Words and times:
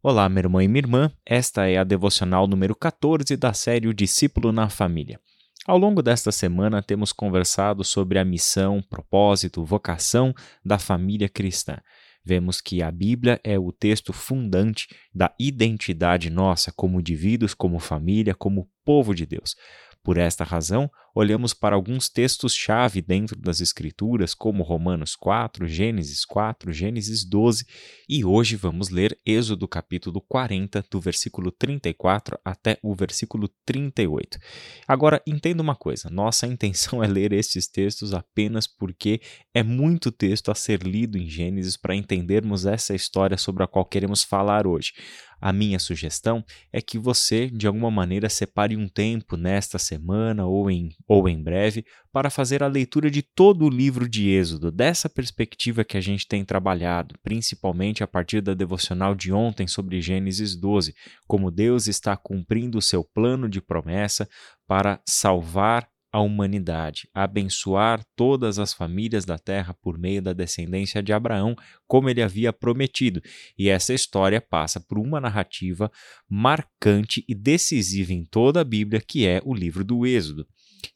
Olá, 0.00 0.28
meu 0.28 0.42
irmão 0.42 0.62
e 0.62 0.68
minha 0.68 0.78
irmã. 0.78 1.12
Esta 1.26 1.66
é 1.66 1.76
a 1.76 1.82
devocional 1.82 2.46
número 2.46 2.72
14 2.72 3.36
da 3.36 3.52
série 3.52 3.88
O 3.88 3.92
Discípulo 3.92 4.52
na 4.52 4.68
Família. 4.68 5.18
Ao 5.66 5.76
longo 5.76 6.02
desta 6.02 6.30
semana, 6.30 6.80
temos 6.80 7.12
conversado 7.12 7.82
sobre 7.82 8.16
a 8.16 8.24
missão, 8.24 8.80
propósito, 8.80 9.64
vocação 9.64 10.32
da 10.64 10.78
família 10.78 11.28
cristã. 11.28 11.78
Vemos 12.24 12.60
que 12.60 12.80
a 12.80 12.92
Bíblia 12.92 13.40
é 13.42 13.58
o 13.58 13.72
texto 13.72 14.12
fundante 14.12 14.86
da 15.12 15.34
identidade 15.36 16.30
nossa 16.30 16.70
como 16.70 17.00
indivíduos, 17.00 17.52
como 17.52 17.80
família, 17.80 18.36
como 18.36 18.70
povo 18.84 19.12
de 19.12 19.26
Deus. 19.26 19.56
Por 20.04 20.16
esta 20.16 20.44
razão, 20.44 20.88
olhamos 21.14 21.54
para 21.54 21.74
alguns 21.74 22.08
textos-chave 22.08 23.00
dentro 23.00 23.38
das 23.40 23.60
Escrituras, 23.60 24.34
como 24.34 24.62
Romanos 24.62 25.16
4, 25.16 25.66
Gênesis 25.66 26.24
4, 26.24 26.72
Gênesis 26.72 27.24
12, 27.24 27.66
e 28.08 28.24
hoje 28.24 28.56
vamos 28.56 28.88
ler 28.88 29.18
Êxodo 29.24 29.66
capítulo 29.66 30.20
40, 30.20 30.84
do 30.90 31.00
versículo 31.00 31.50
34 31.50 32.38
até 32.44 32.78
o 32.82 32.94
versículo 32.94 33.48
38. 33.64 34.38
Agora, 34.86 35.22
entenda 35.26 35.62
uma 35.62 35.76
coisa: 35.76 36.08
nossa 36.10 36.46
intenção 36.46 37.02
é 37.04 37.06
ler 37.06 37.32
estes 37.32 37.68
textos 37.68 38.14
apenas 38.14 38.66
porque 38.66 39.20
é 39.54 39.62
muito 39.62 40.10
texto 40.10 40.50
a 40.50 40.54
ser 40.54 40.82
lido 40.82 41.18
em 41.18 41.28
Gênesis 41.28 41.76
para 41.76 41.94
entendermos 41.94 42.66
essa 42.66 42.94
história 42.94 43.36
sobre 43.36 43.62
a 43.62 43.66
qual 43.66 43.84
queremos 43.84 44.22
falar 44.22 44.66
hoje. 44.66 44.92
A 45.40 45.52
minha 45.52 45.78
sugestão 45.78 46.44
é 46.72 46.80
que 46.80 46.98
você, 46.98 47.48
de 47.48 47.66
alguma 47.66 47.90
maneira, 47.90 48.28
separe 48.28 48.76
um 48.76 48.88
tempo 48.88 49.36
nesta 49.36 49.78
semana 49.78 50.46
ou 50.46 50.70
em, 50.70 50.90
ou 51.08 51.26
em 51.26 51.42
breve 51.42 51.86
para 52.12 52.28
fazer 52.28 52.62
a 52.62 52.66
leitura 52.66 53.10
de 53.10 53.22
todo 53.22 53.64
o 53.64 53.70
livro 53.70 54.06
de 54.06 54.28
Êxodo, 54.28 54.70
dessa 54.70 55.08
perspectiva 55.08 55.82
que 55.82 55.96
a 55.96 56.00
gente 56.00 56.28
tem 56.28 56.44
trabalhado, 56.44 57.14
principalmente 57.22 58.04
a 58.04 58.06
partir 58.06 58.42
da 58.42 58.52
devocional 58.52 59.14
de 59.14 59.32
ontem 59.32 59.66
sobre 59.66 60.02
Gênesis 60.02 60.54
12, 60.54 60.94
como 61.26 61.50
Deus 61.50 61.86
está 61.86 62.14
cumprindo 62.14 62.76
o 62.76 62.82
seu 62.82 63.02
plano 63.02 63.48
de 63.48 63.62
promessa 63.62 64.28
para 64.66 65.00
salvar 65.08 65.88
a 66.10 66.20
humanidade, 66.20 67.08
abençoar 67.12 68.02
todas 68.16 68.58
as 68.58 68.72
famílias 68.72 69.24
da 69.24 69.38
terra 69.38 69.74
por 69.74 69.98
meio 69.98 70.22
da 70.22 70.32
descendência 70.32 71.02
de 71.02 71.12
Abraão, 71.12 71.54
como 71.86 72.08
ele 72.08 72.22
havia 72.22 72.52
prometido. 72.52 73.20
E 73.58 73.68
essa 73.68 73.92
história 73.92 74.40
passa 74.40 74.80
por 74.80 74.98
uma 74.98 75.20
narrativa 75.20 75.90
marcante 76.28 77.24
e 77.28 77.34
decisiva 77.34 78.12
em 78.12 78.24
toda 78.24 78.60
a 78.60 78.64
Bíblia, 78.64 79.02
que 79.06 79.26
é 79.26 79.40
o 79.44 79.54
livro 79.54 79.84
do 79.84 80.06
Êxodo. 80.06 80.46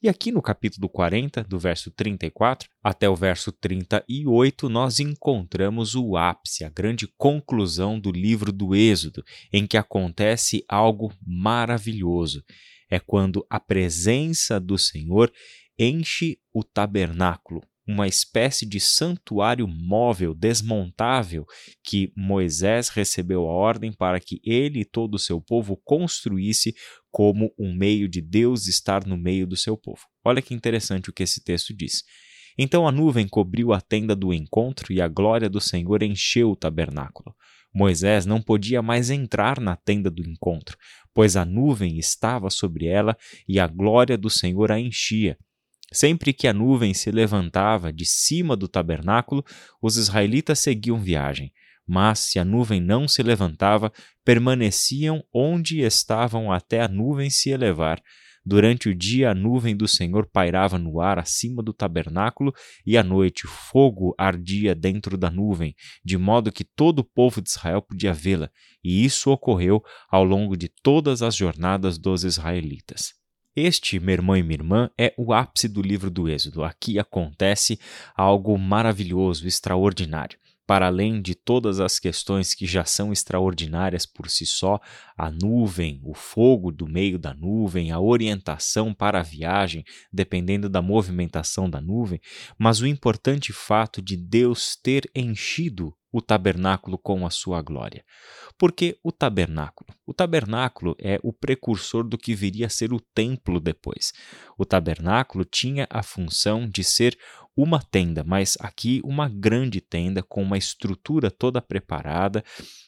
E 0.01 0.09
aqui 0.09 0.31
no 0.31 0.41
capítulo 0.41 0.89
40, 0.89 1.43
do 1.43 1.59
verso 1.59 1.91
34 1.91 2.69
até 2.83 3.09
o 3.09 3.15
verso 3.15 3.51
38, 3.51 4.69
nós 4.69 4.99
encontramos 4.99 5.95
o 5.95 6.15
ápice, 6.17 6.63
a 6.63 6.69
grande 6.69 7.07
conclusão 7.17 7.99
do 7.99 8.11
livro 8.11 8.51
do 8.51 8.75
Êxodo, 8.75 9.23
em 9.51 9.65
que 9.65 9.77
acontece 9.77 10.63
algo 10.67 11.13
maravilhoso. 11.25 12.43
É 12.89 12.99
quando 12.99 13.45
a 13.49 13.59
presença 13.59 14.59
do 14.59 14.77
Senhor 14.77 15.31
enche 15.77 16.37
o 16.53 16.63
tabernáculo, 16.63 17.61
uma 17.85 18.07
espécie 18.07 18.65
de 18.65 18.79
santuário 18.79 19.67
móvel, 19.67 20.33
desmontável, 20.33 21.45
que 21.83 22.13
Moisés 22.15 22.89
recebeu 22.89 23.41
a 23.41 23.51
ordem 23.51 23.91
para 23.91 24.19
que 24.19 24.39
ele 24.43 24.81
e 24.81 24.85
todo 24.85 25.15
o 25.15 25.19
seu 25.19 25.41
povo 25.41 25.75
construísse 25.83 26.73
como 27.13 27.53
um 27.59 27.71
meio 27.71 28.09
de 28.09 28.19
Deus 28.19 28.67
estar 28.67 29.05
no 29.05 29.15
meio 29.15 29.45
do 29.45 29.55
seu 29.55 29.77
povo. 29.77 30.01
Olha 30.25 30.41
que 30.41 30.55
interessante 30.55 31.11
o 31.11 31.13
que 31.13 31.21
esse 31.21 31.43
texto 31.43 31.71
diz. 31.71 32.01
Então 32.57 32.87
a 32.87 32.91
nuvem 32.91 33.27
cobriu 33.27 33.71
a 33.71 33.79
tenda 33.79 34.15
do 34.15 34.33
encontro 34.33 34.91
e 34.91 34.99
a 34.99 35.07
glória 35.07 35.47
do 35.47 35.61
Senhor 35.61 36.01
encheu 36.01 36.49
o 36.49 36.55
tabernáculo. 36.55 37.35
Moisés 37.71 38.25
não 38.25 38.41
podia 38.41 38.81
mais 38.81 39.11
entrar 39.11 39.59
na 39.59 39.75
tenda 39.75 40.09
do 40.09 40.27
encontro, 40.27 40.75
pois 41.13 41.35
a 41.35 41.45
nuvem 41.45 41.99
estava 41.99 42.49
sobre 42.49 42.87
ela 42.87 43.15
e 43.47 43.59
a 43.59 43.67
glória 43.67 44.17
do 44.17 44.29
Senhor 44.29 44.71
a 44.71 44.79
enchia. 44.79 45.37
Sempre 45.91 46.33
que 46.33 46.47
a 46.47 46.53
nuvem 46.53 46.95
se 46.95 47.11
levantava 47.11 47.93
de 47.93 48.05
cima 48.05 48.55
do 48.55 48.67
tabernáculo, 48.67 49.45
os 49.79 49.97
israelitas 49.97 50.57
seguiam 50.57 50.99
viagem. 50.99 51.53
Mas 51.87 52.19
se 52.19 52.39
a 52.39 52.45
nuvem 52.45 52.79
não 52.79 53.07
se 53.07 53.21
levantava, 53.21 53.91
permaneciam 54.23 55.23
onde 55.33 55.81
estavam 55.81 56.51
até 56.51 56.81
a 56.81 56.87
nuvem 56.87 57.29
se 57.29 57.49
elevar, 57.49 58.01
Durante 58.45 58.89
o 58.89 58.95
dia, 58.95 59.31
a 59.31 59.33
nuvem 59.33 59.75
do 59.75 59.87
Senhor 59.87 60.27
pairava 60.27 60.77
no 60.77 60.99
ar 60.99 61.17
acima 61.17 61.63
do 61.63 61.71
tabernáculo, 61.71 62.53
e 62.85 62.97
à 62.97 63.03
noite, 63.03 63.47
fogo 63.47 64.13
ardia 64.17 64.75
dentro 64.75 65.17
da 65.17 65.31
nuvem, 65.31 65.73
de 66.03 66.17
modo 66.17 66.51
que 66.51 66.65
todo 66.65 66.99
o 66.99 67.03
povo 67.05 67.41
de 67.41 67.49
Israel 67.49 67.81
podia 67.81 68.13
vê-la, 68.13 68.49
e 68.83 69.05
isso 69.05 69.31
ocorreu 69.31 69.81
ao 70.09 70.25
longo 70.25 70.57
de 70.57 70.67
todas 70.67 71.21
as 71.21 71.35
jornadas 71.35 71.97
dos 71.97 72.25
israelitas. 72.25 73.13
Este, 73.55 73.97
meu 73.99 74.13
irmão 74.13 74.35
e 74.35 74.43
minha 74.43 74.57
irmã, 74.57 74.89
é 74.97 75.13
o 75.17 75.31
ápice 75.31 75.69
do 75.69 75.81
livro 75.81 76.09
do 76.09 76.27
Êxodo. 76.27 76.63
Aqui 76.63 76.99
acontece 76.99 77.79
algo 78.15 78.57
maravilhoso, 78.57 79.47
extraordinário 79.47 80.37
para 80.65 80.87
além 80.87 81.21
de 81.21 81.35
todas 81.35 81.79
as 81.79 81.99
questões 81.99 82.53
que 82.53 82.65
já 82.65 82.85
são 82.85 83.11
extraordinárias 83.11 84.05
por 84.05 84.29
si 84.29 84.45
só, 84.45 84.79
a 85.17 85.29
nuvem, 85.29 85.99
o 86.03 86.13
fogo 86.13 86.71
do 86.71 86.87
meio 86.87 87.19
da 87.19 87.33
nuvem, 87.33 87.91
a 87.91 87.99
orientação 87.99 88.93
para 88.93 89.19
a 89.19 89.23
viagem, 89.23 89.83
dependendo 90.11 90.69
da 90.69 90.81
movimentação 90.81 91.69
da 91.69 91.81
nuvem, 91.81 92.19
mas 92.57 92.79
o 92.79 92.87
importante 92.87 93.51
fato 93.51 94.01
de 94.01 94.15
Deus 94.15 94.75
ter 94.75 95.09
enchido 95.13 95.93
o 96.13 96.21
tabernáculo 96.21 96.95
com 96.97 97.25
a 97.25 97.31
sua 97.31 97.59
glória. 97.63 98.05
Porque 98.55 98.99
o 99.03 99.11
tabernáculo? 99.11 99.89
O 100.05 100.13
tabernáculo 100.13 100.95
é 100.99 101.19
o 101.23 101.33
precursor 101.33 102.03
do 102.03 102.19
que 102.19 102.35
viria 102.35 102.67
a 102.67 102.69
ser 102.69 102.93
o 102.93 102.99
templo 102.99 103.59
depois. 103.59 104.13
O 104.55 104.63
tabernáculo 104.63 105.43
tinha 105.43 105.87
a 105.89 106.03
função 106.03 106.69
de 106.69 106.83
ser 106.83 107.17
uma 107.57 107.81
tenda, 107.81 108.23
mas 108.23 108.55
aqui 108.59 109.01
uma 109.03 109.27
grande 109.27 109.81
tenda 109.81 110.21
com 110.21 110.43
uma 110.43 110.57
estrutura 110.57 111.31
toda 111.31 111.61
preparada, 111.61 112.43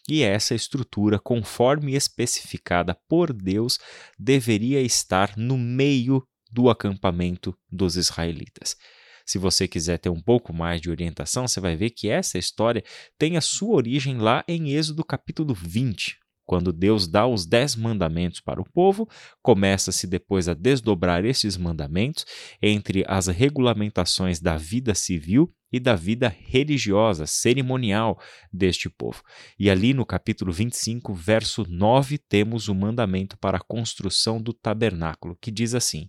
e 0.07 0.21
essa 0.21 0.53
estrutura, 0.53 1.19
conforme 1.19 1.95
especificada 1.95 2.95
por 3.07 3.33
Deus, 3.33 3.79
deveria 4.17 4.81
estar 4.81 5.35
no 5.35 5.57
meio 5.57 6.25
do 6.51 6.69
acampamento 6.69 7.55
dos 7.71 7.95
israelitas. 7.95 8.75
Se 9.25 9.37
você 9.37 9.67
quiser 9.67 9.97
ter 9.97 10.09
um 10.09 10.21
pouco 10.21 10.53
mais 10.53 10.79
de 10.79 10.89
orientação, 10.89 11.47
você 11.47 11.59
vai 11.59 11.75
ver 11.75 11.89
que 11.89 12.09
essa 12.09 12.37
história 12.37 12.83
tem 13.17 13.37
a 13.37 13.41
sua 13.41 13.75
origem 13.75 14.17
lá 14.17 14.43
em 14.47 14.71
Êxodo 14.73 15.03
capítulo 15.03 15.53
20, 15.53 16.17
quando 16.45 16.71
Deus 16.71 17.07
dá 17.07 17.25
os 17.25 17.45
dez 17.45 17.75
mandamentos 17.75 18.39
para 18.39 18.61
o 18.61 18.69
povo, 18.71 19.09
começa-se 19.41 20.05
depois 20.05 20.47
a 20.47 20.53
desdobrar 20.53 21.25
esses 21.25 21.57
mandamentos 21.57 22.23
entre 22.61 23.03
as 23.07 23.27
regulamentações 23.27 24.39
da 24.39 24.55
vida 24.55 24.93
civil 24.93 25.51
e 25.71 25.79
da 25.79 25.95
vida 25.95 26.29
religiosa, 26.29 27.25
cerimonial 27.25 28.19
deste 28.53 28.89
povo. 28.89 29.23
E 29.59 29.69
ali 29.71 29.93
no 29.93 30.05
capítulo 30.05 30.53
25, 30.53 31.13
verso 31.13 31.65
9, 31.67 32.19
temos 32.19 32.67
o 32.67 32.75
mandamento 32.75 33.37
para 33.39 33.57
a 33.57 33.63
construção 33.67 34.39
do 34.39 34.53
tabernáculo, 34.53 35.35
que 35.41 35.49
diz 35.49 35.73
assim: 35.73 36.07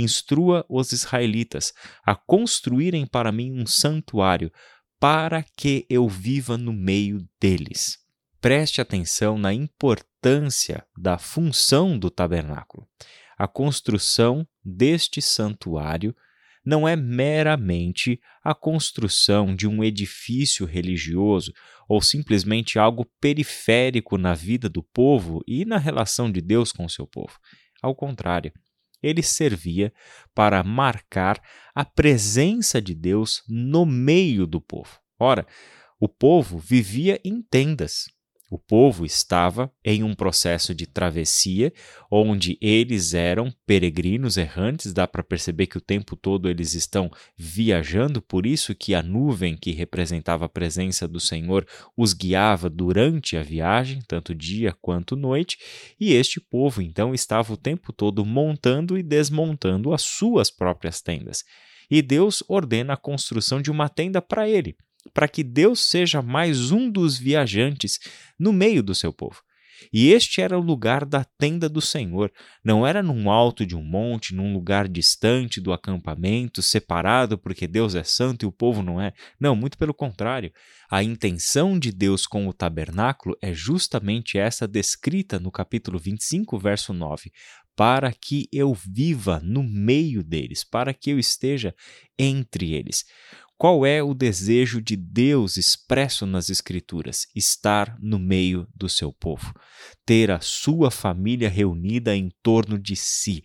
instrua 0.00 0.64
os 0.68 0.92
israelitas 0.92 1.72
a 2.04 2.14
construírem 2.14 3.06
para 3.06 3.32
mim 3.32 3.52
um 3.52 3.66
santuário, 3.66 4.52
para 4.98 5.44
que 5.56 5.86
eu 5.88 6.08
viva 6.08 6.58
no 6.58 6.72
meio 6.72 7.26
deles. 7.40 7.98
Preste 8.40 8.80
atenção 8.80 9.38
na 9.38 9.52
importância 9.52 10.84
da 10.96 11.18
função 11.18 11.98
do 11.98 12.10
tabernáculo. 12.10 12.86
A 13.36 13.46
construção 13.46 14.46
deste 14.64 15.22
santuário 15.22 16.14
não 16.64 16.86
é 16.86 16.94
meramente 16.94 18.20
a 18.44 18.54
construção 18.54 19.56
de 19.56 19.66
um 19.66 19.82
edifício 19.82 20.66
religioso 20.66 21.52
ou 21.88 22.02
simplesmente 22.02 22.78
algo 22.78 23.06
periférico 23.20 24.18
na 24.18 24.34
vida 24.34 24.68
do 24.68 24.82
povo 24.82 25.42
e 25.46 25.64
na 25.64 25.78
relação 25.78 26.30
de 26.30 26.40
Deus 26.40 26.70
com 26.70 26.84
o 26.84 26.90
seu 26.90 27.06
povo. 27.06 27.38
Ao 27.80 27.94
contrário, 27.94 28.52
ele 29.02 29.22
servia 29.22 29.92
para 30.34 30.62
marcar 30.62 31.40
a 31.74 31.84
presença 31.84 32.80
de 32.80 32.94
Deus 32.94 33.42
no 33.48 33.86
meio 33.86 34.46
do 34.46 34.60
povo. 34.60 34.98
Ora, 35.18 35.46
o 36.00 36.08
povo 36.08 36.58
vivia 36.58 37.20
em 37.24 37.42
tendas, 37.42 38.04
o 38.50 38.58
povo 38.58 39.04
estava 39.04 39.70
em 39.84 40.02
um 40.02 40.14
processo 40.14 40.74
de 40.74 40.86
travessia, 40.86 41.72
onde 42.10 42.56
eles 42.60 43.12
eram 43.12 43.52
peregrinos 43.66 44.36
errantes, 44.38 44.92
dá 44.92 45.06
para 45.06 45.22
perceber 45.22 45.66
que 45.66 45.76
o 45.76 45.82
tempo 45.82 46.16
todo 46.16 46.48
eles 46.48 46.74
estão 46.74 47.10
viajando, 47.36 48.22
por 48.22 48.46
isso 48.46 48.74
que 48.74 48.94
a 48.94 49.02
nuvem 49.02 49.56
que 49.56 49.72
representava 49.72 50.46
a 50.46 50.48
presença 50.48 51.06
do 51.06 51.20
Senhor 51.20 51.66
os 51.96 52.14
guiava 52.14 52.70
durante 52.70 53.36
a 53.36 53.42
viagem, 53.42 54.00
tanto 54.08 54.34
dia 54.34 54.74
quanto 54.80 55.14
noite, 55.14 55.58
e 56.00 56.14
este 56.14 56.40
povo 56.40 56.80
então 56.80 57.12
estava 57.12 57.52
o 57.52 57.56
tempo 57.56 57.92
todo 57.92 58.24
montando 58.24 58.96
e 58.96 59.02
desmontando 59.02 59.92
as 59.92 60.02
suas 60.02 60.50
próprias 60.50 61.02
tendas. 61.02 61.44
E 61.90 62.02
Deus 62.02 62.42
ordena 62.48 62.94
a 62.94 62.98
construção 62.98 63.60
de 63.60 63.70
uma 63.70 63.88
tenda 63.88 64.20
para 64.20 64.48
ele 64.48 64.76
para 65.12 65.28
que 65.28 65.42
Deus 65.42 65.80
seja 65.80 66.22
mais 66.22 66.70
um 66.70 66.90
dos 66.90 67.18
viajantes 67.18 67.98
no 68.38 68.52
meio 68.52 68.82
do 68.82 68.94
seu 68.94 69.12
povo. 69.12 69.42
E 69.92 70.10
este 70.10 70.40
era 70.40 70.58
o 70.58 70.62
lugar 70.62 71.04
da 71.04 71.24
tenda 71.24 71.68
do 71.68 71.80
Senhor. 71.80 72.32
Não 72.64 72.86
era 72.86 73.02
num 73.02 73.30
alto 73.30 73.64
de 73.64 73.76
um 73.76 73.82
monte, 73.82 74.34
num 74.34 74.52
lugar 74.52 74.88
distante 74.88 75.60
do 75.60 75.72
acampamento, 75.72 76.62
separado 76.62 77.38
porque 77.38 77.66
Deus 77.66 77.94
é 77.94 78.02
santo 78.02 78.44
e 78.44 78.46
o 78.46 78.52
povo 78.52 78.82
não 78.82 79.00
é. 79.00 79.12
Não, 79.40 79.54
muito 79.54 79.78
pelo 79.78 79.94
contrário. 79.94 80.52
A 80.90 81.02
intenção 81.02 81.78
de 81.78 81.92
Deus 81.92 82.26
com 82.26 82.46
o 82.48 82.52
tabernáculo 82.52 83.36
é 83.40 83.52
justamente 83.52 84.38
essa 84.38 84.66
descrita 84.66 85.38
no 85.38 85.50
capítulo 85.50 85.98
25, 85.98 86.58
verso 86.58 86.92
9. 86.92 87.30
Para 87.76 88.12
que 88.12 88.48
eu 88.52 88.74
viva 88.74 89.40
no 89.44 89.62
meio 89.62 90.24
deles, 90.24 90.64
para 90.64 90.92
que 90.92 91.10
eu 91.10 91.18
esteja 91.18 91.72
entre 92.18 92.74
eles. 92.74 93.04
Qual 93.58 93.84
é 93.84 94.00
o 94.00 94.14
desejo 94.14 94.80
de 94.80 94.94
Deus 94.94 95.56
expresso 95.56 96.24
nas 96.24 96.48
Escrituras? 96.48 97.26
Estar 97.34 97.98
no 98.00 98.16
meio 98.16 98.68
do 98.72 98.88
seu 98.88 99.12
povo, 99.12 99.52
ter 100.06 100.30
a 100.30 100.38
sua 100.38 100.92
família 100.92 101.48
reunida 101.48 102.14
em 102.14 102.30
torno 102.40 102.78
de 102.78 102.94
si. 102.94 103.42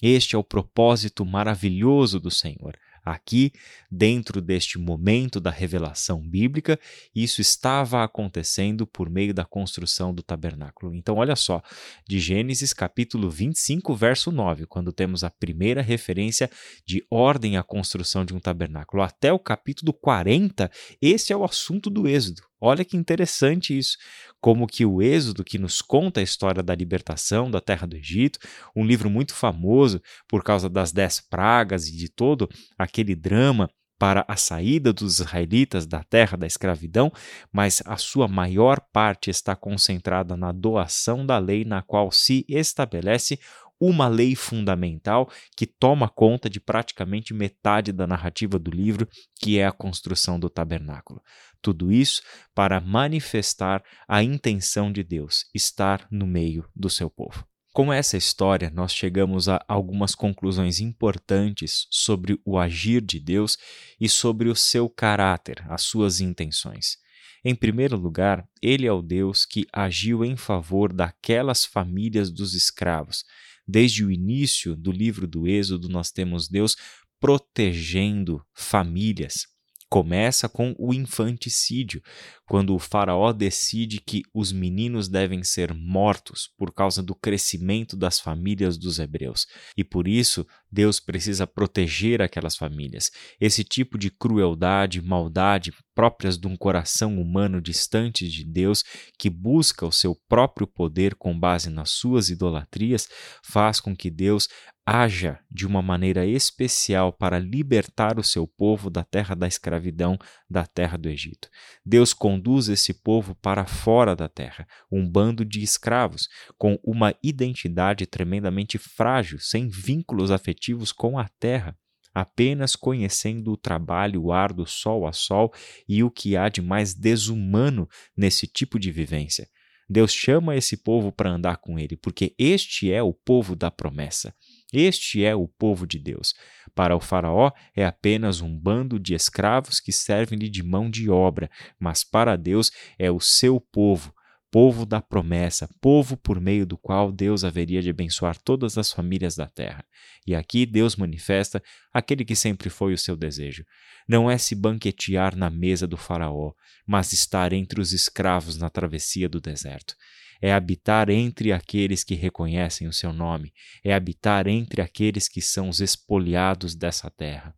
Este 0.00 0.34
é 0.34 0.38
o 0.38 0.42
propósito 0.42 1.26
maravilhoso 1.26 2.18
do 2.18 2.30
Senhor. 2.30 2.74
Aqui, 3.04 3.52
dentro 3.90 4.40
deste 4.40 4.78
momento 4.78 5.40
da 5.40 5.50
revelação 5.50 6.20
bíblica, 6.20 6.78
isso 7.14 7.40
estava 7.40 8.04
acontecendo 8.04 8.86
por 8.86 9.08
meio 9.08 9.32
da 9.32 9.44
construção 9.44 10.14
do 10.14 10.22
tabernáculo. 10.22 10.94
Então, 10.94 11.16
olha 11.16 11.36
só, 11.36 11.62
de 12.06 12.18
Gênesis 12.18 12.72
capítulo 12.72 13.30
25, 13.30 13.94
verso 13.94 14.30
9, 14.30 14.66
quando 14.66 14.92
temos 14.92 15.24
a 15.24 15.30
primeira 15.30 15.80
referência 15.80 16.50
de 16.84 17.04
ordem 17.10 17.56
à 17.56 17.62
construção 17.62 18.24
de 18.24 18.34
um 18.34 18.40
tabernáculo, 18.40 19.02
até 19.02 19.32
o 19.32 19.38
capítulo 19.38 19.92
40, 19.92 20.70
esse 21.00 21.32
é 21.32 21.36
o 21.36 21.44
assunto 21.44 21.88
do 21.88 22.06
Êxodo. 22.06 22.49
Olha 22.60 22.84
que 22.84 22.96
interessante 22.96 23.76
isso, 23.76 23.96
como 24.40 24.66
que 24.66 24.84
o 24.84 25.00
Êxodo, 25.00 25.42
que 25.42 25.58
nos 25.58 25.80
conta 25.80 26.20
a 26.20 26.22
história 26.22 26.62
da 26.62 26.74
libertação 26.74 27.50
da 27.50 27.60
terra 27.60 27.86
do 27.86 27.96
Egito, 27.96 28.38
um 28.76 28.84
livro 28.84 29.08
muito 29.08 29.34
famoso 29.34 30.00
por 30.28 30.44
causa 30.44 30.68
das 30.68 30.92
dez 30.92 31.20
pragas 31.20 31.88
e 31.88 31.96
de 31.96 32.08
todo 32.08 32.48
aquele 32.78 33.14
drama 33.14 33.70
para 33.98 34.24
a 34.26 34.34
saída 34.34 34.94
dos 34.94 35.20
israelitas 35.20 35.86
da 35.86 36.02
terra 36.02 36.34
da 36.34 36.46
escravidão, 36.46 37.12
mas 37.52 37.82
a 37.84 37.98
sua 37.98 38.26
maior 38.26 38.80
parte 38.92 39.28
está 39.28 39.54
concentrada 39.54 40.38
na 40.38 40.52
doação 40.52 41.26
da 41.26 41.36
lei, 41.36 41.66
na 41.66 41.82
qual 41.82 42.10
se 42.10 42.46
estabelece 42.48 43.38
uma 43.80 44.06
lei 44.06 44.36
fundamental 44.36 45.30
que 45.56 45.66
toma 45.66 46.08
conta 46.08 46.50
de 46.50 46.60
praticamente 46.60 47.32
metade 47.32 47.92
da 47.92 48.06
narrativa 48.06 48.58
do 48.58 48.70
livro, 48.70 49.08
que 49.40 49.58
é 49.58 49.66
a 49.66 49.72
construção 49.72 50.38
do 50.38 50.50
tabernáculo. 50.50 51.22
Tudo 51.62 51.90
isso 51.90 52.22
para 52.54 52.80
manifestar 52.80 53.82
a 54.06 54.22
intenção 54.22 54.92
de 54.92 55.02
Deus, 55.02 55.46
estar 55.54 56.06
no 56.10 56.26
meio 56.26 56.68
do 56.76 56.90
seu 56.90 57.08
povo. 57.08 57.46
Com 57.72 57.92
essa 57.92 58.16
história, 58.16 58.68
nós 58.68 58.92
chegamos 58.92 59.48
a 59.48 59.64
algumas 59.68 60.14
conclusões 60.14 60.80
importantes 60.80 61.86
sobre 61.88 62.40
o 62.44 62.58
agir 62.58 63.00
de 63.00 63.20
Deus 63.20 63.56
e 64.00 64.08
sobre 64.08 64.48
o 64.48 64.56
seu 64.56 64.90
caráter, 64.90 65.64
as 65.68 65.82
suas 65.82 66.20
intenções. 66.20 66.98
Em 67.44 67.54
primeiro 67.54 67.96
lugar, 67.96 68.44
ele 68.60 68.86
é 68.86 68.92
o 68.92 69.00
Deus 69.00 69.46
que 69.46 69.66
agiu 69.72 70.24
em 70.24 70.36
favor 70.36 70.92
daquelas 70.92 71.64
famílias 71.64 72.30
dos 72.30 72.54
escravos 72.54 73.24
Desde 73.72 74.04
o 74.04 74.10
início 74.10 74.74
do 74.74 74.90
livro 74.90 75.28
do 75.28 75.46
Êxodo, 75.46 75.88
nós 75.88 76.10
temos 76.10 76.48
Deus 76.48 76.74
protegendo 77.20 78.44
famílias. 78.52 79.46
Começa 79.90 80.48
com 80.48 80.72
o 80.78 80.94
infanticídio, 80.94 82.00
quando 82.46 82.76
o 82.76 82.78
Faraó 82.78 83.32
decide 83.32 84.00
que 84.00 84.22
os 84.32 84.52
meninos 84.52 85.08
devem 85.08 85.42
ser 85.42 85.74
mortos 85.74 86.48
por 86.56 86.72
causa 86.72 87.02
do 87.02 87.12
crescimento 87.12 87.96
das 87.96 88.20
famílias 88.20 88.78
dos 88.78 89.00
hebreus. 89.00 89.48
E 89.76 89.82
por 89.82 90.06
isso, 90.06 90.46
Deus 90.70 91.00
precisa 91.00 91.44
proteger 91.44 92.22
aquelas 92.22 92.56
famílias. 92.56 93.10
Esse 93.40 93.64
tipo 93.64 93.98
de 93.98 94.10
crueldade, 94.10 95.02
maldade 95.02 95.72
próprias 95.92 96.38
de 96.38 96.46
um 96.46 96.56
coração 96.56 97.20
humano 97.20 97.60
distante 97.60 98.28
de 98.28 98.44
Deus, 98.44 98.84
que 99.18 99.28
busca 99.28 99.84
o 99.84 99.92
seu 99.92 100.16
próprio 100.28 100.68
poder 100.68 101.16
com 101.16 101.38
base 101.38 101.68
nas 101.68 101.90
suas 101.90 102.30
idolatrias, 102.30 103.08
faz 103.42 103.80
com 103.80 103.94
que 103.94 104.08
Deus 104.08 104.48
haja 104.92 105.38
de 105.48 105.68
uma 105.68 105.80
maneira 105.80 106.26
especial 106.26 107.12
para 107.12 107.38
libertar 107.38 108.18
o 108.18 108.24
seu 108.24 108.44
povo 108.44 108.90
da 108.90 109.04
terra 109.04 109.36
da 109.36 109.46
escravidão, 109.46 110.18
da 110.50 110.66
terra 110.66 110.98
do 110.98 111.08
Egito. 111.08 111.48
Deus 111.86 112.12
conduz 112.12 112.68
esse 112.68 112.92
povo 112.92 113.36
para 113.36 113.64
fora 113.64 114.16
da 114.16 114.28
terra, 114.28 114.66
um 114.90 115.08
bando 115.08 115.44
de 115.44 115.62
escravos, 115.62 116.28
com 116.58 116.76
uma 116.82 117.14
identidade 117.22 118.04
tremendamente 118.04 118.78
frágil, 118.78 119.38
sem 119.38 119.68
vínculos 119.68 120.32
afetivos 120.32 120.90
com 120.90 121.16
a 121.16 121.28
terra 121.38 121.76
apenas 122.12 122.74
conhecendo 122.74 123.52
o 123.52 123.56
trabalho 123.56 124.32
árduo 124.32 124.66
sol 124.66 125.06
a 125.06 125.12
sol 125.12 125.52
e 125.88 126.02
o 126.02 126.10
que 126.10 126.36
há 126.36 126.48
de 126.48 126.60
mais 126.60 126.92
desumano 126.92 127.88
nesse 128.16 128.48
tipo 128.48 128.80
de 128.80 128.90
vivência. 128.90 129.48
Deus 129.88 130.12
chama 130.12 130.54
esse 130.56 130.76
povo 130.76 131.10
para 131.10 131.30
andar 131.30 131.56
com 131.58 131.76
ele, 131.76 131.96
porque 131.96 132.32
este 132.36 132.92
é 132.92 133.02
o 133.02 133.12
povo 133.12 133.56
da 133.56 133.70
promessa. 133.72 134.32
Este 134.72 135.24
é 135.24 135.34
o 135.34 135.48
povo 135.48 135.86
de 135.86 135.98
Deus. 135.98 136.34
Para 136.74 136.94
o 136.94 137.00
Faraó 137.00 137.50
é 137.74 137.84
apenas 137.84 138.40
um 138.40 138.56
bando 138.56 138.98
de 138.98 139.14
escravos 139.14 139.80
que 139.80 139.92
servem-lhe 139.92 140.48
de 140.48 140.62
mão 140.62 140.88
de 140.88 141.10
obra, 141.10 141.50
mas 141.78 142.04
para 142.04 142.36
Deus 142.36 142.70
é 142.98 143.10
o 143.10 143.18
seu 143.18 143.60
povo, 143.60 144.14
povo 144.50 144.86
da 144.86 145.00
promessa, 145.00 145.68
povo 145.80 146.16
por 146.16 146.40
meio 146.40 146.64
do 146.64 146.78
qual 146.78 147.10
Deus 147.10 147.44
haveria 147.44 147.82
de 147.82 147.90
abençoar 147.90 148.36
todas 148.38 148.78
as 148.78 148.92
famílias 148.92 149.34
da 149.34 149.46
terra. 149.46 149.84
E 150.24 150.34
aqui 150.34 150.64
Deus 150.64 150.94
manifesta 150.94 151.62
aquele 151.92 152.24
que 152.24 152.36
sempre 152.36 152.70
foi 152.70 152.92
o 152.92 152.98
seu 152.98 153.16
desejo. 153.16 153.64
Não 154.08 154.30
é 154.30 154.38
se 154.38 154.54
banquetear 154.54 155.36
na 155.36 155.50
mesa 155.50 155.86
do 155.86 155.96
Faraó, 155.96 156.52
mas 156.86 157.12
estar 157.12 157.52
entre 157.52 157.80
os 157.80 157.92
escravos 157.92 158.56
na 158.56 158.70
travessia 158.70 159.28
do 159.28 159.40
deserto 159.40 159.96
é 160.40 160.52
habitar 160.52 161.10
entre 161.10 161.52
aqueles 161.52 162.02
que 162.02 162.14
reconhecem 162.14 162.88
o 162.88 162.92
seu 162.92 163.12
nome, 163.12 163.52
é 163.84 163.92
habitar 163.92 164.46
entre 164.46 164.80
aqueles 164.80 165.28
que 165.28 165.42
são 165.42 165.68
os 165.68 165.80
espoliados 165.80 166.74
dessa 166.74 167.10
terra. 167.10 167.54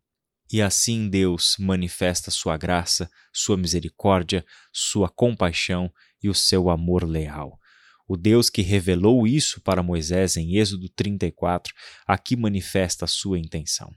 E 0.51 0.61
assim 0.61 1.09
Deus 1.09 1.55
manifesta 1.57 2.29
sua 2.29 2.57
graça, 2.57 3.09
sua 3.31 3.55
misericórdia, 3.55 4.45
sua 4.71 5.09
compaixão 5.09 5.91
e 6.21 6.29
o 6.29 6.33
seu 6.33 6.69
amor 6.69 7.07
leal. 7.07 7.57
O 8.05 8.17
Deus 8.17 8.49
que 8.49 8.61
revelou 8.61 9.25
isso 9.25 9.61
para 9.61 9.81
Moisés 9.81 10.35
em 10.35 10.57
Êxodo 10.57 10.89
34, 10.89 11.73
aqui 12.05 12.35
manifesta 12.35 13.05
a 13.05 13.07
sua 13.07 13.39
intenção. 13.39 13.89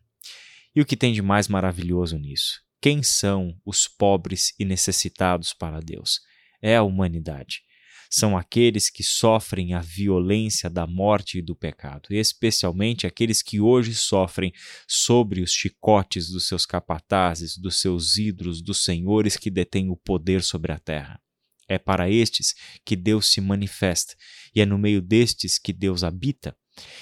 E 0.75 0.81
o 0.81 0.87
que 0.87 0.97
tem 0.97 1.12
de 1.12 1.21
mais 1.21 1.49
maravilhoso 1.49 2.16
nisso? 2.16 2.61
Quem 2.81 3.02
são 3.02 3.61
os 3.64 3.88
pobres 3.88 4.55
e 4.59 4.64
necessitados 4.64 5.52
para 5.52 5.81
Deus? 5.81 6.21
É 6.62 6.76
a 6.76 6.83
humanidade 6.83 7.65
são 8.11 8.37
aqueles 8.37 8.91
que 8.91 9.03
sofrem 9.03 9.75
a 9.75 9.81
violência 9.81 10.69
da 10.71 10.87
morte 10.87 11.39
e 11.39 11.43
do 11.43 11.55
pecado, 11.55 12.09
especialmente 12.11 13.07
aqueles 13.07 13.43
que 13.43 13.61
hoje 13.61 13.95
sofrem 13.95 14.53
sobre 14.87 15.41
os 15.41 15.53
chicotes 15.53 16.31
dos 16.31 16.47
seus 16.47 16.67
capatazes, 16.67 17.57
dos 17.57 17.81
seus 17.81 18.17
ídolos, 18.17 18.63
dos 18.63 18.85
senhores 18.85 19.37
que 19.37 19.51
detêm 19.51 19.91
o 19.91 19.97
poder 19.97 20.43
sobre 20.43 20.73
a 20.73 20.79
terra. 20.79 21.21
É 21.69 21.79
para 21.79 22.09
estes 22.09 22.55
que 22.85 22.95
Deus 22.95 23.27
se 23.33 23.41
manifesta, 23.41 24.15
e 24.55 24.61
é 24.61 24.67
no 24.67 24.79
meio 24.79 25.03
destes 25.03 25.59
que 25.59 25.73
Deus 25.73 26.05
habita. 26.05 26.57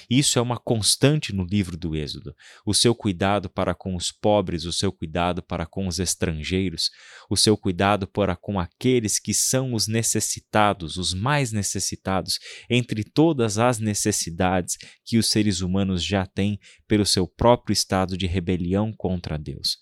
Isso 0.08 0.38
é 0.38 0.42
uma 0.42 0.58
constante 0.58 1.34
no 1.34 1.44
livro 1.44 1.76
do 1.76 1.96
Êxodo. 1.96 2.34
O 2.64 2.74
seu 2.74 2.94
cuidado 2.94 3.48
para 3.50 3.74
com 3.74 3.96
os 3.96 4.12
pobres, 4.12 4.64
o 4.64 4.72
seu 4.72 4.92
cuidado 4.92 5.42
para 5.42 5.66
com 5.66 5.86
os 5.86 5.98
estrangeiros, 5.98 6.90
o 7.28 7.36
seu 7.36 7.56
cuidado 7.56 8.06
para 8.06 8.36
com 8.36 8.58
aqueles 8.58 9.18
que 9.18 9.34
são 9.34 9.74
os 9.74 9.86
necessitados, 9.86 10.96
os 10.96 11.12
mais 11.12 11.52
necessitados, 11.52 12.38
entre 12.68 13.04
todas 13.04 13.58
as 13.58 13.78
necessidades 13.78 14.76
que 15.04 15.18
os 15.18 15.28
seres 15.28 15.60
humanos 15.60 16.04
já 16.04 16.26
têm 16.26 16.58
pelo 16.86 17.06
seu 17.06 17.26
próprio 17.26 17.72
estado 17.72 18.16
de 18.16 18.26
rebelião 18.26 18.92
contra 18.92 19.38
Deus. 19.38 19.78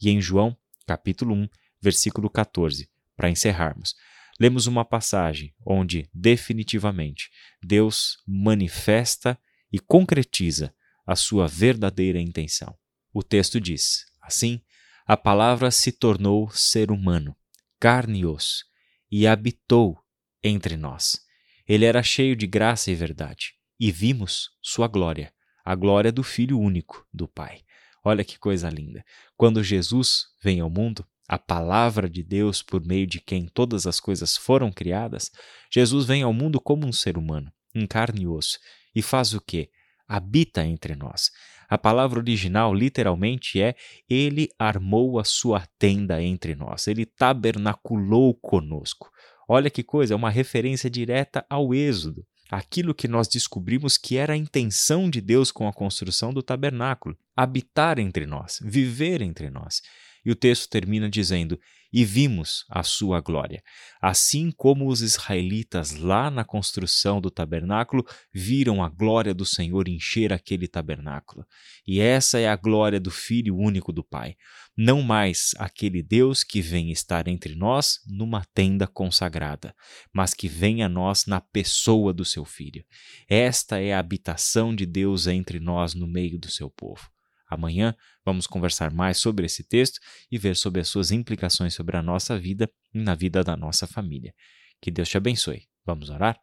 E 0.00 0.10
em 0.10 0.20
João, 0.20 0.56
capítulo 0.86 1.34
1, 1.34 1.48
versículo 1.80 2.28
14, 2.28 2.88
para 3.16 3.30
encerrarmos, 3.30 3.94
lemos 4.40 4.66
uma 4.66 4.86
passagem 4.86 5.54
onde, 5.64 6.08
definitivamente, 6.14 7.28
Deus 7.62 8.16
manifesta 8.26 9.38
e 9.70 9.78
concretiza 9.78 10.74
a 11.06 11.14
sua 11.14 11.46
verdadeira 11.46 12.18
intenção. 12.18 12.74
O 13.12 13.22
texto 13.22 13.60
diz: 13.60 14.06
Assim, 14.22 14.62
a 15.06 15.16
palavra 15.16 15.70
se 15.70 15.92
tornou 15.92 16.48
ser 16.50 16.90
humano, 16.90 17.36
carne 17.78 18.20
e 18.20 18.26
osso, 18.26 18.64
e 19.10 19.26
habitou 19.26 19.98
entre 20.42 20.76
nós. 20.76 21.20
Ele 21.68 21.84
era 21.84 22.02
cheio 22.02 22.34
de 22.34 22.46
graça 22.46 22.90
e 22.90 22.94
verdade, 22.94 23.52
e 23.78 23.92
vimos 23.92 24.50
sua 24.62 24.88
glória, 24.88 25.32
a 25.64 25.74
glória 25.74 26.10
do 26.10 26.22
Filho 26.22 26.58
único 26.58 27.06
do 27.12 27.28
Pai. 27.28 27.62
Olha 28.02 28.24
que 28.24 28.38
coisa 28.38 28.70
linda. 28.70 29.04
Quando 29.36 29.62
Jesus 29.62 30.24
vem 30.42 30.60
ao 30.60 30.70
mundo, 30.70 31.06
a 31.30 31.38
palavra 31.38 32.10
de 32.10 32.24
Deus 32.24 32.60
por 32.60 32.84
meio 32.84 33.06
de 33.06 33.20
quem 33.20 33.46
todas 33.46 33.86
as 33.86 34.00
coisas 34.00 34.36
foram 34.36 34.72
criadas, 34.72 35.30
Jesus 35.72 36.04
vem 36.04 36.24
ao 36.24 36.32
mundo 36.32 36.60
como 36.60 36.84
um 36.84 36.92
ser 36.92 37.16
humano, 37.16 37.52
em 37.72 37.86
carne 37.86 38.22
e 38.22 38.26
osso, 38.26 38.58
e 38.92 39.00
faz 39.00 39.32
o 39.32 39.40
quê? 39.40 39.70
Habita 40.08 40.66
entre 40.66 40.96
nós. 40.96 41.30
A 41.68 41.78
palavra 41.78 42.18
original 42.18 42.74
literalmente 42.74 43.62
é 43.62 43.76
ele 44.08 44.48
armou 44.58 45.20
a 45.20 45.24
sua 45.24 45.64
tenda 45.78 46.20
entre 46.20 46.56
nós, 46.56 46.88
ele 46.88 47.06
tabernaculou 47.06 48.34
conosco. 48.34 49.08
Olha 49.48 49.70
que 49.70 49.84
coisa, 49.84 50.14
é 50.14 50.16
uma 50.16 50.30
referência 50.30 50.90
direta 50.90 51.46
ao 51.48 51.72
Êxodo, 51.72 52.26
aquilo 52.50 52.92
que 52.92 53.06
nós 53.06 53.28
descobrimos 53.28 53.96
que 53.96 54.16
era 54.16 54.32
a 54.32 54.36
intenção 54.36 55.08
de 55.08 55.20
Deus 55.20 55.52
com 55.52 55.68
a 55.68 55.72
construção 55.72 56.34
do 56.34 56.42
tabernáculo, 56.42 57.16
habitar 57.36 58.00
entre 58.00 58.26
nós, 58.26 58.58
viver 58.60 59.22
entre 59.22 59.48
nós. 59.48 59.80
E 60.24 60.30
o 60.30 60.34
texto 60.34 60.68
termina 60.68 61.08
dizendo: 61.08 61.58
E 61.92 62.04
vimos 62.04 62.64
a 62.68 62.82
sua 62.82 63.20
glória. 63.20 63.62
Assim 64.00 64.50
como 64.50 64.88
os 64.88 65.00
israelitas 65.00 65.92
lá 65.92 66.30
na 66.30 66.44
construção 66.44 67.20
do 67.20 67.30
tabernáculo 67.30 68.04
viram 68.32 68.82
a 68.82 68.88
glória 68.88 69.34
do 69.34 69.44
Senhor 69.44 69.88
encher 69.88 70.32
aquele 70.32 70.68
tabernáculo. 70.68 71.44
E 71.86 72.00
essa 72.00 72.38
é 72.38 72.48
a 72.48 72.56
glória 72.56 73.00
do 73.00 73.10
Filho 73.10 73.56
único 73.56 73.92
do 73.92 74.04
Pai. 74.04 74.34
Não 74.76 75.02
mais 75.02 75.50
aquele 75.58 76.02
Deus 76.02 76.42
que 76.44 76.60
vem 76.60 76.90
estar 76.90 77.28
entre 77.28 77.54
nós 77.54 77.98
numa 78.06 78.44
tenda 78.54 78.86
consagrada, 78.86 79.74
mas 80.12 80.32
que 80.32 80.48
vem 80.48 80.82
a 80.82 80.88
nós 80.88 81.26
na 81.26 81.40
pessoa 81.40 82.12
do 82.12 82.24
seu 82.24 82.44
Filho. 82.44 82.84
Esta 83.28 83.78
é 83.78 83.92
a 83.92 83.98
habitação 83.98 84.74
de 84.74 84.86
Deus 84.86 85.26
entre 85.26 85.60
nós 85.60 85.94
no 85.94 86.06
meio 86.06 86.38
do 86.38 86.50
seu 86.50 86.70
povo. 86.70 87.10
Amanhã 87.50 87.94
vamos 88.24 88.46
conversar 88.46 88.92
mais 88.92 89.18
sobre 89.18 89.44
esse 89.44 89.64
texto 89.64 89.98
e 90.30 90.38
ver 90.38 90.54
sobre 90.54 90.80
as 90.80 90.88
suas 90.88 91.10
implicações 91.10 91.74
sobre 91.74 91.96
a 91.96 92.02
nossa 92.02 92.38
vida 92.38 92.70
e 92.94 92.98
na 93.00 93.14
vida 93.14 93.42
da 93.42 93.56
nossa 93.56 93.86
família. 93.86 94.32
Que 94.80 94.90
Deus 94.90 95.08
te 95.08 95.16
abençoe. 95.16 95.64
Vamos 95.84 96.08
orar? 96.08 96.38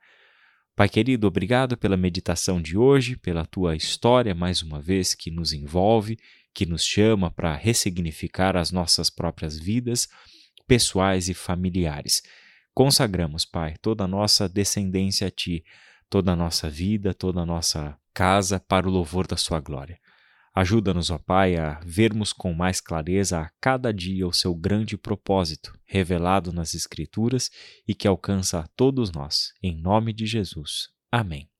Pai 0.75 0.89
querido, 0.89 1.25
obrigado 1.25 1.75
pela 1.75 1.97
meditação 1.97 2.61
de 2.61 2.77
hoje, 2.77 3.15
pela 3.15 3.45
tua 3.45 3.75
história 3.75 4.35
mais 4.35 4.61
uma 4.61 4.79
vez 4.79 5.15
que 5.15 5.31
nos 5.31 5.53
envolve, 5.53 6.19
que 6.53 6.65
nos 6.65 6.83
chama 6.83 7.31
para 7.31 7.55
ressignificar 7.55 8.55
as 8.55 8.71
nossas 8.71 9.09
próprias 9.09 9.57
vidas 9.57 10.07
pessoais 10.67 11.29
e 11.29 11.33
familiares. 11.33 12.21
Consagramos, 12.73 13.43
Pai, 13.45 13.75
toda 13.81 14.03
a 14.03 14.07
nossa 14.07 14.47
descendência 14.47 15.27
a 15.27 15.31
ti, 15.31 15.63
toda 16.09 16.33
a 16.33 16.35
nossa 16.35 16.69
vida, 16.69 17.13
toda 17.13 17.41
a 17.41 17.45
nossa 17.45 17.97
casa 18.13 18.59
para 18.59 18.87
o 18.87 18.91
louvor 18.91 19.25
da 19.25 19.37
sua 19.37 19.59
glória. 19.59 19.99
Ajuda-nos, 20.57 21.11
ó 21.11 21.19
Pai, 21.19 21.55
a 21.55 21.79
vermos 21.85 22.33
com 22.33 22.51
mais 22.51 22.81
clareza 22.81 23.41
a 23.41 23.51
cada 23.61 23.93
dia 23.93 24.27
o 24.27 24.33
seu 24.33 24.55
grande 24.55 24.97
propósito, 24.97 25.71
revelado 25.85 26.51
nas 26.51 26.73
Escrituras 26.73 27.51
e 27.87 27.93
que 27.93 28.07
alcança 28.07 28.61
a 28.61 28.67
todos 28.75 29.11
nós. 29.11 29.53
Em 29.61 29.79
nome 29.79 30.11
de 30.11 30.25
Jesus. 30.25 30.89
Amém. 31.11 31.47